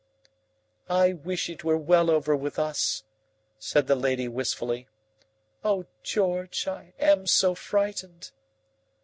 "I 0.89 1.13
wish 1.13 1.47
it 1.47 1.63
were 1.63 1.77
well 1.77 2.09
over 2.09 2.35
with 2.35 2.57
us," 2.57 3.03
said 3.59 3.85
the 3.85 3.93
lady 3.93 4.27
wistfully. 4.27 4.87
"Oh, 5.63 5.85
George, 6.01 6.67
I 6.67 6.93
am 6.97 7.27
so 7.27 7.53
frightened." 7.53 8.31